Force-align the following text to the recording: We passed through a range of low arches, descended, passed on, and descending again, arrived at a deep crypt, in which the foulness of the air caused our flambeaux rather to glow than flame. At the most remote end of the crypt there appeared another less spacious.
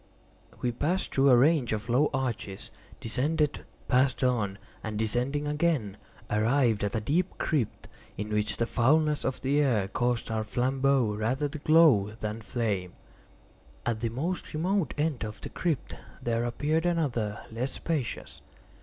We 0.63 0.71
passed 0.71 1.13
through 1.13 1.29
a 1.29 1.37
range 1.37 1.73
of 1.73 1.87
low 1.87 2.09
arches, 2.11 2.71
descended, 2.99 3.63
passed 3.87 4.23
on, 4.23 4.57
and 4.83 4.97
descending 4.97 5.47
again, 5.47 5.95
arrived 6.27 6.83
at 6.83 6.95
a 6.95 6.99
deep 6.99 7.37
crypt, 7.37 7.87
in 8.17 8.31
which 8.31 8.57
the 8.57 8.65
foulness 8.65 9.23
of 9.23 9.41
the 9.41 9.59
air 9.61 9.87
caused 9.87 10.31
our 10.31 10.43
flambeaux 10.43 11.13
rather 11.15 11.47
to 11.49 11.59
glow 11.59 12.15
than 12.19 12.41
flame. 12.41 12.93
At 13.85 13.99
the 13.99 14.09
most 14.09 14.55
remote 14.55 14.95
end 14.97 15.23
of 15.23 15.39
the 15.39 15.49
crypt 15.49 15.93
there 16.19 16.45
appeared 16.45 16.87
another 16.87 17.39
less 17.51 17.73
spacious. 17.73 18.41